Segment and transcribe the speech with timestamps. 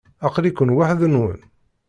[0.27, 1.39] Aqli-ken waḥd-nwen?